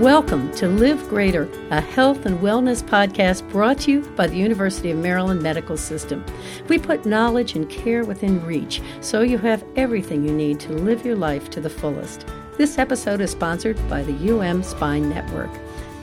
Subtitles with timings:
[0.00, 4.90] Welcome to Live Greater, a health and wellness podcast brought to you by the University
[4.90, 6.24] of Maryland Medical System.
[6.68, 11.06] We put knowledge and care within reach so you have everything you need to live
[11.06, 12.26] your life to the fullest.
[12.58, 15.50] This episode is sponsored by the UM Spine Network.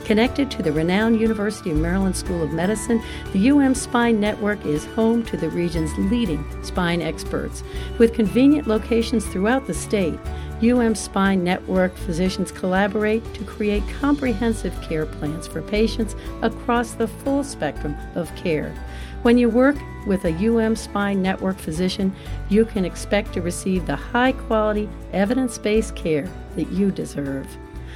[0.04, 3.00] Connected to the renowned University of Maryland School of Medicine,
[3.32, 7.62] the UM Spine Network is home to the region's leading spine experts.
[7.98, 10.18] With convenient locations throughout the state,
[10.60, 17.44] UM Spine Network physicians collaborate to create comprehensive care plans for patients across the full
[17.44, 18.74] spectrum of care.
[19.22, 19.76] When you work
[20.06, 22.12] with a UM Spine Network physician,
[22.48, 27.46] you can expect to receive the high quality, evidence based care that you deserve.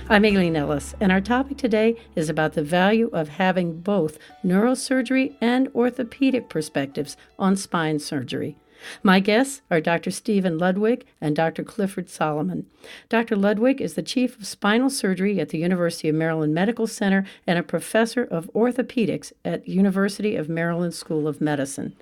[0.09, 5.35] I'm Aileen Ellis, and our topic today is about the value of having both neurosurgery
[5.41, 8.57] and orthopedic perspectives on spine surgery.
[9.03, 10.13] My guests are Dr.
[10.13, 11.65] Steven Ludwig and Dr.
[11.65, 12.67] Clifford Solomon.
[13.09, 13.35] Dr.
[13.35, 17.59] Ludwig is the Chief of Spinal Surgery at the University of Maryland Medical Center and
[17.59, 21.97] a professor of orthopedics at University of Maryland School of Medicine.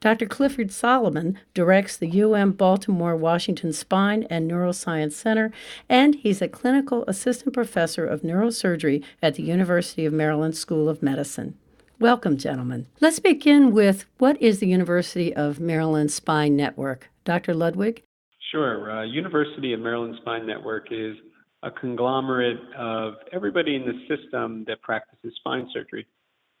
[0.00, 0.26] Dr.
[0.26, 5.52] Clifford Solomon directs the UM Baltimore Washington Spine and Neuroscience Center,
[5.88, 11.02] and he's a clinical assistant professor of neurosurgery at the University of Maryland School of
[11.02, 11.56] Medicine.
[11.98, 12.86] Welcome, gentlemen.
[13.00, 17.08] Let's begin with what is the University of Maryland Spine Network?
[17.24, 17.54] Dr.
[17.54, 18.02] Ludwig?
[18.50, 18.90] Sure.
[18.90, 21.16] Uh, University of Maryland Spine Network is
[21.62, 26.06] a conglomerate of everybody in the system that practices spine surgery.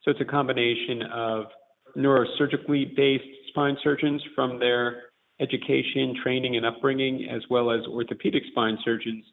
[0.02, 1.44] So it's a combination of
[1.96, 5.04] neurosurgically based spine surgeons from their
[5.40, 9.24] education, training, and upbringing, as well as orthopedic spine surgeons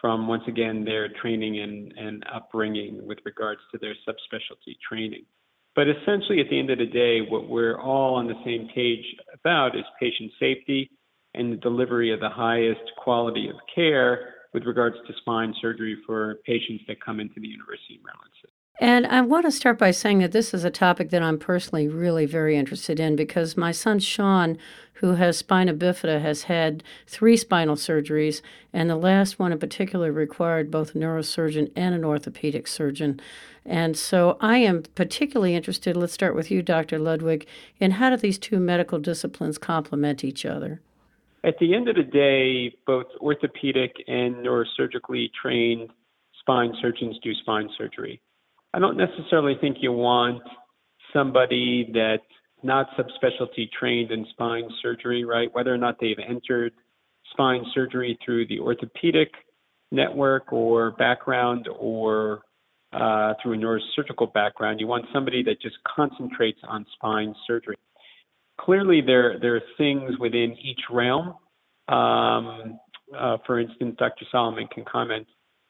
[0.00, 5.24] from, once again, their training and, and upbringing with regards to their subspecialty training.
[5.76, 9.04] But essentially, at the end of the day, what we're all on the same page
[9.34, 10.90] about is patient safety
[11.34, 16.36] and the delivery of the highest quality of care with regards to spine surgery for
[16.44, 18.59] patients that come into the University of Maryland system.
[18.80, 21.86] And I want to start by saying that this is a topic that I'm personally
[21.86, 24.56] really very interested in because my son Sean,
[24.94, 28.40] who has spina bifida, has had three spinal surgeries,
[28.72, 33.20] and the last one in particular required both a neurosurgeon and an orthopedic surgeon.
[33.66, 36.98] And so I am particularly interested, let's start with you, Dr.
[36.98, 37.46] Ludwig,
[37.80, 40.80] in how do these two medical disciplines complement each other?
[41.44, 45.90] At the end of the day, both orthopedic and neurosurgically trained
[46.40, 48.22] spine surgeons do spine surgery.
[48.72, 50.42] I don't necessarily think you want
[51.12, 52.22] somebody that's
[52.62, 55.48] not subspecialty trained in spine surgery, right?
[55.52, 56.72] Whether or not they've entered
[57.32, 59.30] spine surgery through the orthopedic
[59.90, 62.42] network or background or
[62.92, 64.80] uh, through a neurosurgical background.
[64.80, 67.76] You want somebody that just concentrates on spine surgery.
[68.60, 71.34] Clearly, there, there are things within each realm.
[71.88, 72.78] Um,
[73.16, 74.24] uh, for instance, Dr.
[74.30, 75.26] Solomon can comment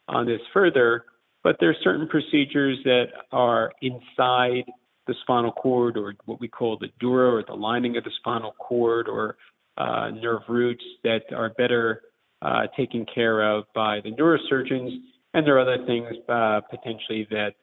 [0.09, 1.05] on this further
[1.43, 4.65] but there are certain procedures that are inside
[5.07, 8.55] the spinal cord or what we call the dura or the lining of the spinal
[8.59, 9.37] cord or
[9.77, 12.03] uh, nerve roots that are better
[12.43, 14.99] uh, taken care of by the neurosurgeons.
[15.35, 17.55] And there are other things uh, potentially that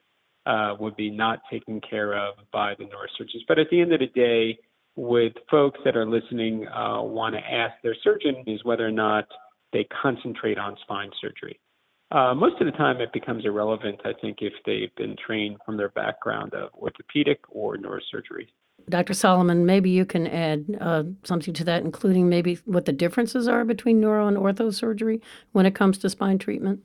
[0.46, 3.42] uh, would be not taken care of by the neurosurgeons.
[3.46, 4.58] But at the end of the day,
[4.96, 9.26] with folks that are listening, uh, want to ask their surgeon is whether or not
[9.72, 11.60] they concentrate on spine surgery.
[12.10, 15.76] Uh, most of the time, it becomes irrelevant, I think, if they've been trained from
[15.76, 18.48] their background of orthopedic or neurosurgery.
[18.88, 19.12] Dr.
[19.12, 23.64] Solomon, maybe you can add uh, something to that, including maybe what the differences are
[23.64, 25.20] between neuro and ortho surgery
[25.52, 26.80] when it comes to spine treatment.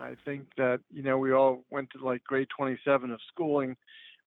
[0.00, 3.76] I think that, you know, we all went to like grade 27 of schooling,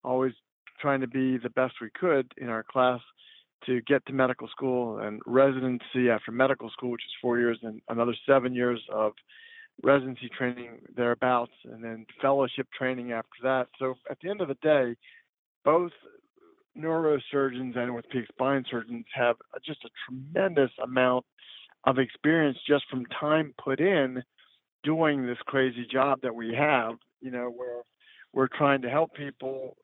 [0.06, 0.32] always
[0.80, 3.02] trying to be the best we could in our class
[3.66, 7.82] to get to medical school and residency after medical school, which is four years, and
[7.90, 9.14] another seven years of
[9.84, 13.68] residency training thereabouts, and then fellowship training after that.
[13.80, 14.96] So at the end of the day,
[15.64, 15.92] both
[16.78, 21.26] neurosurgeons and orthopedic spine surgeons have just a tremendous amount
[21.86, 24.24] of experience just from time put in
[24.84, 26.96] doing this crazy job that we have.
[27.22, 27.82] You know, where
[28.34, 29.76] we're trying to help people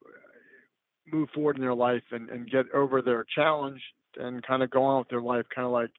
[1.10, 3.80] move forward in their life and, and get over their challenge
[4.16, 5.90] and kind of go on with their life, kind of like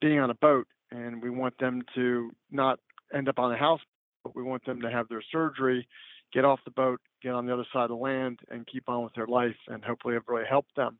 [0.00, 2.78] being on a boat and we want them to not
[3.14, 3.80] end up on a house,
[4.24, 5.86] but we want them to have their surgery,
[6.32, 9.04] get off the boat, get on the other side of the land, and keep on
[9.04, 10.98] with their life, and hopefully have really helped them.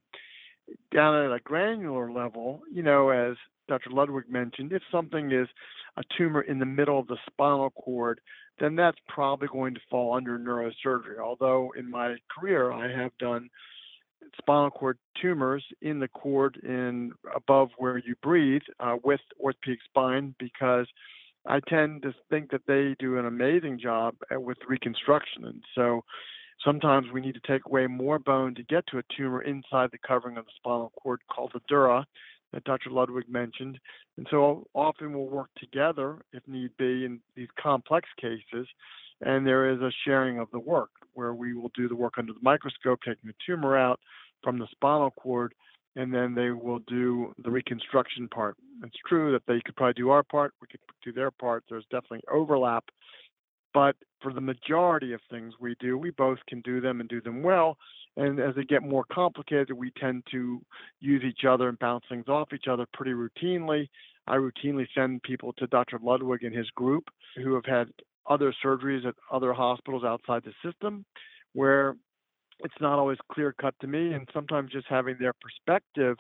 [0.93, 3.37] Down at a granular level, you know, as
[3.69, 3.91] Dr.
[3.91, 5.49] Ludwig mentioned, if something is
[5.97, 8.21] a tumor in the middle of the spinal cord,
[8.59, 11.19] then that's probably going to fall under neurosurgery.
[11.23, 13.49] Although in my career, I have done
[14.39, 20.35] spinal cord tumors in the cord in above where you breathe uh, with orthopedic spine
[20.39, 20.87] because
[21.47, 25.45] I tend to think that they do an amazing job with reconstruction.
[25.45, 26.03] And so
[26.65, 29.99] sometimes we need to take away more bone to get to a tumor inside the
[30.07, 32.07] covering of the spinal cord called the dura
[32.53, 32.91] that Dr.
[32.91, 33.79] Ludwig mentioned.
[34.17, 38.67] And so often we'll work together if need be in these complex cases.
[39.23, 42.33] And there is a sharing of the work where we will do the work under
[42.33, 44.01] the microscope, taking the tumor out
[44.43, 45.55] from the spinal cord,
[45.97, 48.57] and then they will do the reconstruction part.
[48.85, 51.65] It's true that they could probably do our part, we could do their part.
[51.69, 52.85] There's definitely overlap.
[53.73, 57.21] But for the majority of things we do, we both can do them and do
[57.21, 57.77] them well.
[58.17, 60.63] And as they get more complicated, we tend to
[61.01, 63.89] use each other and bounce things off each other pretty routinely.
[64.27, 65.99] I routinely send people to Dr.
[66.03, 67.05] Ludwig and his group
[67.37, 67.89] who have had
[68.29, 71.05] other surgeries at other hospitals outside the system
[71.53, 71.97] where
[72.61, 74.13] it's not always clear cut to me.
[74.13, 76.17] And sometimes just having their perspective,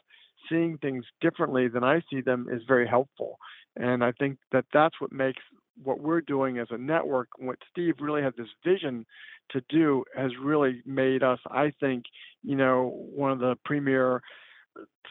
[0.48, 3.38] seeing things differently than I see them, is very helpful.
[3.76, 5.42] And I think that that's what makes
[5.82, 9.04] what we're doing as a network, what Steve really had this vision
[9.50, 12.04] to do, has really made us, I think,
[12.42, 14.22] you know, one of the premier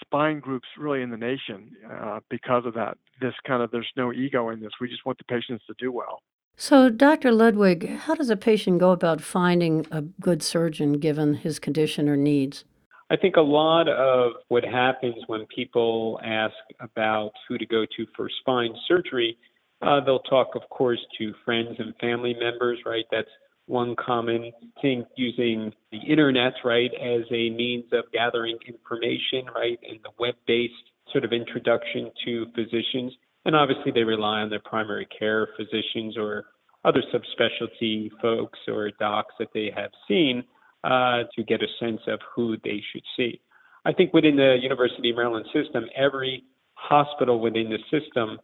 [0.03, 2.97] spine groups really in the nation uh, because of that.
[3.21, 4.71] This kind of there's no ego in this.
[4.81, 6.21] We just want the patients to do well.
[6.57, 7.33] So, Dr.
[7.33, 12.15] Ludwig, how does a patient go about finding a good surgeon given his condition or
[12.15, 12.63] needs?
[13.09, 18.05] I think a lot of what happens when people ask about who to go to
[18.15, 19.37] for spine surgery,
[19.81, 23.05] uh, they'll talk, of course, to friends and family members, right?
[23.11, 23.29] That's
[23.67, 29.99] one common thing using the internet, right, as a means of gathering information, right, and
[30.03, 30.73] the web based
[31.11, 33.13] sort of introduction to physicians.
[33.45, 36.45] And obviously, they rely on their primary care physicians or
[36.83, 40.43] other subspecialty folks or docs that they have seen
[40.83, 43.39] uh, to get a sense of who they should see.
[43.85, 46.43] I think within the University of Maryland system, every
[46.73, 48.39] hospital within the system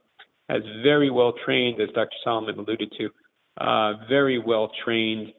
[0.50, 2.16] has very well trained, as Dr.
[2.24, 3.10] Solomon alluded to,
[3.58, 5.34] uh, very well trained,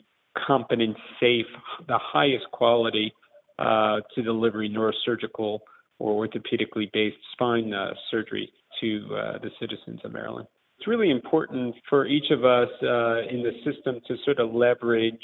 [0.47, 1.47] competent, safe,
[1.87, 3.12] the highest quality
[3.58, 5.61] uh, to deliver neurosurgical
[5.99, 10.46] or orthopedically based spine uh, surgery to uh, the citizens of Maryland.
[10.79, 15.23] It's really important for each of us uh, in the system to sort of leverage,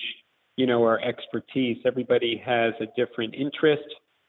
[0.57, 1.79] you know, our expertise.
[1.85, 3.85] Everybody has a different interest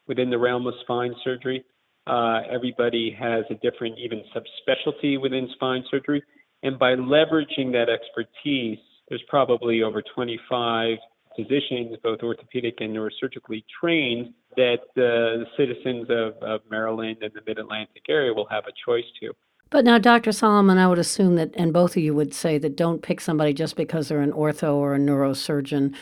[0.08, 1.64] within the realm of spine surgery.
[2.08, 6.24] Uh, everybody has a different, even subspecialty within spine surgery.
[6.64, 10.98] And by leveraging that expertise, there's probably over 25
[11.36, 17.60] physicians, both orthopedic and neurosurgically trained, that the citizens of, of Maryland and the Mid
[17.60, 19.34] Atlantic area will have a choice to.
[19.70, 20.34] But now, Dr.
[20.34, 23.54] Solomon, I would assume that, and both of you would say that don't pick somebody
[23.54, 25.96] just because they're an ortho or a neurosurgeon.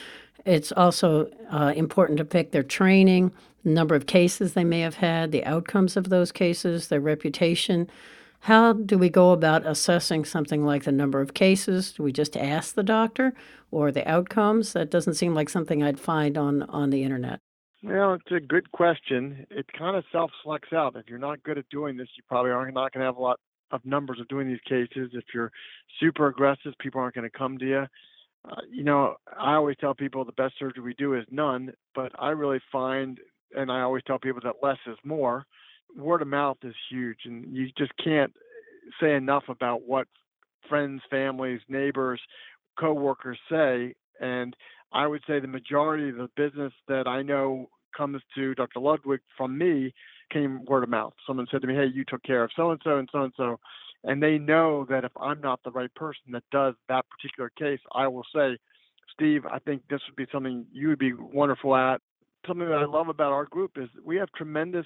[0.44, 3.32] It's also uh, important to pick their training,
[3.64, 7.88] number of cases they may have had, the outcomes of those cases, their reputation.
[8.40, 11.92] How do we go about assessing something like the number of cases?
[11.92, 13.36] Do we just ask the doctor
[13.70, 14.74] or the outcomes?
[14.74, 17.40] That doesn't seem like something I'd find on, on the internet.
[17.84, 19.46] Well, it's a good question.
[19.52, 20.96] It kind of self selects out.
[20.96, 23.22] If you're not good at doing this, you probably are not going to have a
[23.22, 23.40] lot
[23.72, 25.12] of numbers of doing these cases.
[25.14, 25.52] If you're
[26.00, 27.86] super aggressive, people aren't going to come to you.
[28.50, 32.12] Uh, you know, I always tell people the best surgery we do is none, but
[32.18, 33.20] I really find,
[33.56, 35.46] and I always tell people that less is more.
[35.98, 38.34] Word of mouth is huge, and you just can't
[39.02, 40.08] say enough about what
[40.70, 42.22] friends, families, neighbors,
[42.80, 43.94] coworkers say.
[44.20, 44.56] And
[44.92, 48.80] I would say the majority of the business that I know comes to Dr.
[48.80, 49.94] Ludwig from me
[50.32, 51.14] came word of mouth.
[51.26, 53.34] Someone said to me, Hey, you took care of so and so and so and
[53.36, 53.60] so.
[54.04, 57.80] And they know that if I'm not the right person that does that particular case,
[57.94, 58.58] I will say,
[59.14, 62.02] Steve, I think this would be something you would be wonderful at.
[62.48, 64.86] Something that I love about our group is we have tremendous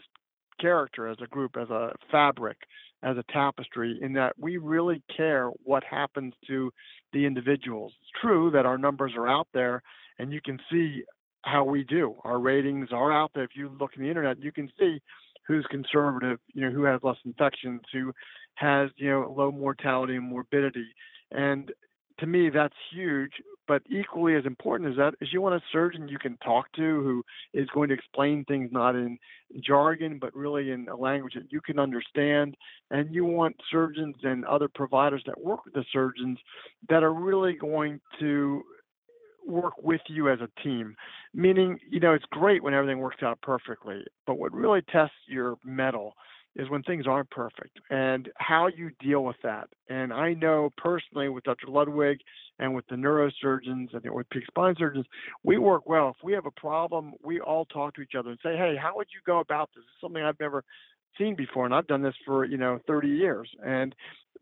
[0.59, 2.57] character as a group, as a fabric,
[3.03, 6.71] as a tapestry, in that we really care what happens to
[7.13, 7.93] the individuals.
[8.01, 9.81] It's true that our numbers are out there
[10.19, 11.03] and you can see
[11.43, 12.15] how we do.
[12.23, 13.43] Our ratings are out there.
[13.43, 15.01] If you look in the internet, you can see
[15.47, 18.13] who's conservative, you know, who has less infections, who
[18.55, 20.85] has, you know, low mortality and morbidity.
[21.31, 21.71] And
[22.19, 23.31] to me, that's huge.
[23.71, 26.81] But equally as important as that is you want a surgeon you can talk to
[26.81, 27.23] who
[27.53, 29.17] is going to explain things not in
[29.63, 32.57] jargon, but really in a language that you can understand.
[32.89, 36.37] And you want surgeons and other providers that work with the surgeons
[36.89, 38.61] that are really going to
[39.47, 40.93] work with you as a team.
[41.33, 45.55] Meaning, you know, it's great when everything works out perfectly, but what really tests your
[45.63, 46.15] mettle
[46.55, 49.69] is when things aren't perfect and how you deal with that.
[49.89, 51.67] And I know personally with Dr.
[51.67, 52.19] Ludwig
[52.59, 55.05] and with the neurosurgeons and the orthopedic spine surgeons,
[55.43, 56.09] we work well.
[56.09, 58.95] If we have a problem, we all talk to each other and say, hey, how
[58.95, 59.83] would you go about this?
[59.83, 60.63] Is something I've never
[61.17, 61.65] seen before.
[61.65, 63.49] And I've done this for, you know, 30 years.
[63.65, 63.95] And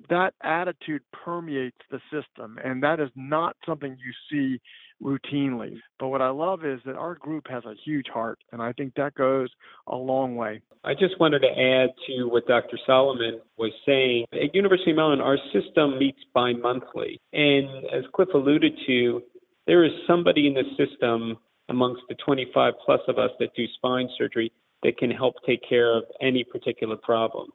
[0.10, 2.58] that attitude permeates the system.
[2.64, 4.62] And that is not something you see
[5.02, 5.78] routinely.
[6.00, 8.40] But what I love is that our group has a huge heart.
[8.52, 9.50] And I think that goes
[9.88, 10.62] a long way.
[10.84, 12.78] I just wanted to add to what Dr.
[12.86, 14.26] Solomon was saying.
[14.32, 17.20] At University of Maryland, our system meets bi-monthly.
[17.34, 19.22] And as Cliff alluded to,
[19.68, 21.38] there is somebody in the system
[21.68, 24.52] amongst the 25 plus of us that do spine surgery
[24.84, 27.50] that can help take care of any particular problem.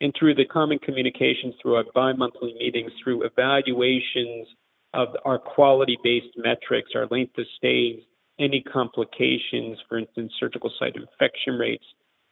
[0.00, 4.46] And through the common communications, through our bi monthly meetings, through evaluations
[4.94, 8.00] of our quality based metrics, our length of stays,
[8.38, 11.84] any complications, for instance, surgical site infection rates,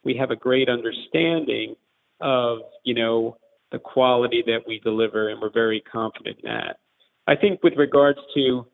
[0.05, 1.75] we have a great understanding
[2.21, 3.37] of, you know,
[3.71, 6.79] the quality that we deliver, and we're very confident in that.
[7.27, 8.67] I think with regards to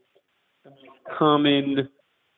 [1.19, 1.89] common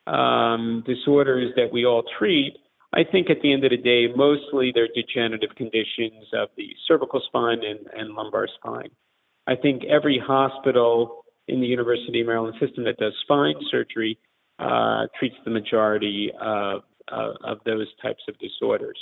[0.07, 2.55] um, disorders that we all treat,
[2.95, 7.21] I think at the end of the day, mostly they're degenerative conditions of the cervical
[7.27, 7.61] spine
[7.95, 8.91] and lumbar spine.
[9.47, 14.19] I think every hospital in the University of Maryland system that does spine surgery
[14.59, 18.99] uh, treats the majority of, of, of, those types of disorders.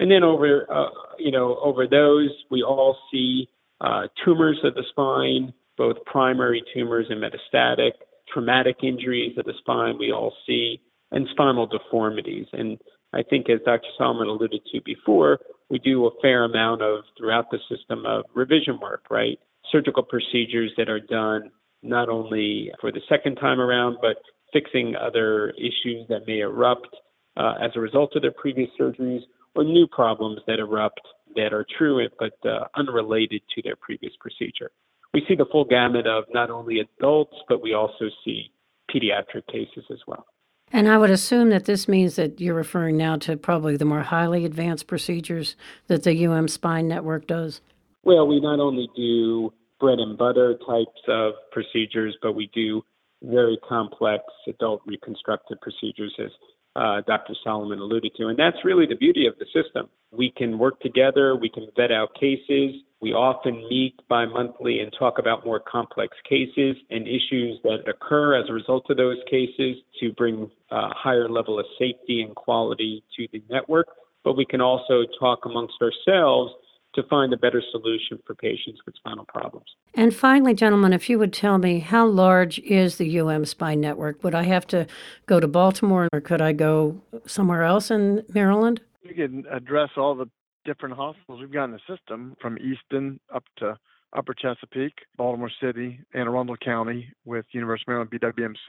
[0.00, 3.48] And then over, uh, you know, over those, we all see
[3.80, 7.92] uh, tumors of the spine, both primary tumors and metastatic,
[8.32, 9.98] traumatic injuries of the spine.
[9.98, 10.80] We all see
[11.10, 12.46] and spinal deformities.
[12.52, 12.78] And
[13.12, 13.88] I think, as Dr.
[13.96, 15.38] Solomon alluded to before,
[15.70, 19.38] we do a fair amount of throughout the system of revision work, right?
[19.70, 21.50] Surgical procedures that are done
[21.82, 24.16] not only for the second time around, but
[24.52, 26.88] fixing other issues that may erupt
[27.36, 29.20] uh, as a result of their previous surgeries
[29.54, 31.00] or new problems that erupt
[31.36, 34.70] that are true but uh, unrelated to their previous procedure.
[35.14, 38.50] We see the full gamut of not only adults, but we also see
[38.90, 40.26] pediatric cases as well.
[40.70, 44.02] And I would assume that this means that you're referring now to probably the more
[44.02, 45.56] highly advanced procedures
[45.86, 47.62] that the UM Spine Network does.
[48.02, 52.82] Well, we not only do bread and butter types of procedures, but we do
[53.22, 56.30] very complex adult reconstructive procedures, as
[56.76, 57.34] uh, Dr.
[57.42, 58.28] Solomon alluded to.
[58.28, 59.88] And that's really the beauty of the system.
[60.12, 62.82] We can work together, we can vet out cases.
[63.00, 68.34] We often meet bi monthly and talk about more complex cases and issues that occur
[68.34, 73.04] as a result of those cases to bring a higher level of safety and quality
[73.16, 73.86] to the network.
[74.24, 76.52] But we can also talk amongst ourselves
[76.94, 79.66] to find a better solution for patients with spinal problems.
[79.94, 84.24] And finally, gentlemen, if you would tell me how large is the UM Spine Network?
[84.24, 84.86] Would I have to
[85.26, 88.80] go to Baltimore or could I go somewhere else in Maryland?
[89.02, 90.28] You can address all the
[90.64, 93.78] different hospitals we've got in the system from Easton up to
[94.16, 98.10] Upper Chesapeake, Baltimore City, Anne Arundel County with University of Maryland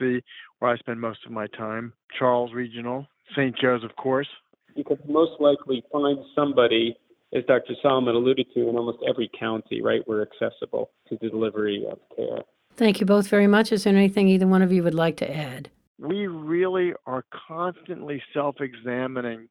[0.00, 0.22] BWMC,
[0.58, 3.56] where I spend most of my time, Charles Regional, St.
[3.56, 4.28] Joe's, of course.
[4.74, 6.96] You could most likely find somebody
[7.32, 7.74] as Dr.
[7.82, 12.42] Solomon alluded to, in almost every county, right, we're accessible to the delivery of care.
[12.74, 13.72] Thank you both very much.
[13.72, 15.70] Is there anything either one of you would like to add?
[15.98, 19.48] We really are constantly self examining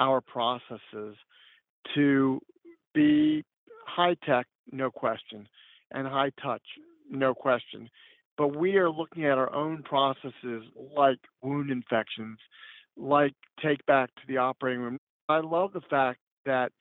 [0.00, 1.16] our processes
[1.94, 2.40] to
[2.94, 3.44] be
[3.86, 5.46] high tech, no question,
[5.92, 6.62] and high touch,
[7.10, 7.88] no question.
[8.36, 10.64] But we are looking at our own processes
[10.96, 12.38] like wound infections,
[12.96, 14.98] like take back to the operating room.
[15.28, 16.72] I love the fact that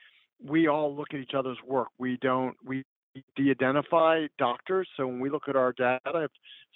[0.43, 1.87] we all look at each other's work.
[1.97, 2.83] We don't we
[3.35, 4.87] de-identify doctors.
[4.97, 6.31] So when we look at our data, if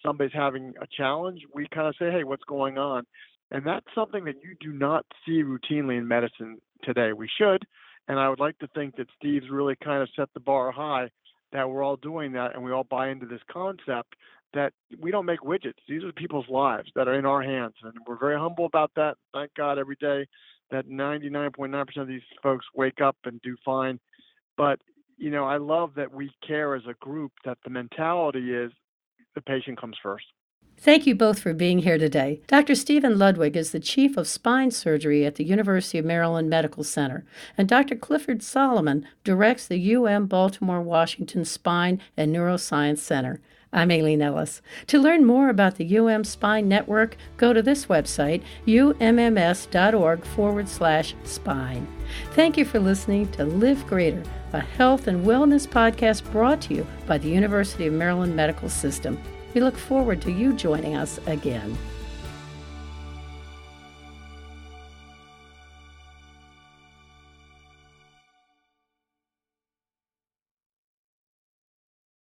[0.06, 3.06] somebody's having a challenge, we kind of say, "Hey, what's going on?"
[3.52, 7.14] And that's something that you do not see routinely in medicine today.
[7.14, 7.66] We should,
[8.08, 11.10] and I would like to think that Steve's really kind of set the bar high.
[11.54, 14.16] That we're all doing that, and we all buy into this concept
[14.54, 15.80] that we don't make widgets.
[15.88, 19.16] These are people's lives that are in our hands, and we're very humble about that.
[19.34, 20.28] Thank God every day
[20.72, 24.00] that 99.9% of these folks wake up and do fine.
[24.58, 24.80] But,
[25.18, 28.72] you know, I love that we care as a group that the mentality is
[29.36, 30.26] the patient comes first.
[30.80, 32.42] Thank you both for being here today.
[32.46, 32.76] Dr.
[32.76, 37.26] Steven Ludwig is the Chief of Spine Surgery at the University of Maryland Medical Center,
[37.58, 37.96] and Dr.
[37.96, 43.42] Clifford Solomon directs the UM Baltimore Washington Spine and Neuroscience Center.
[43.74, 44.62] I'm Aileen Ellis.
[44.88, 51.16] To learn more about the UM Spine Network, go to this website, umms.org forward slash
[51.24, 51.88] spine.
[52.32, 56.88] Thank you for listening to Live Greater, a health and wellness podcast brought to you
[57.06, 59.22] by the University of Maryland Medical System.
[59.54, 61.78] We look forward to you joining us again.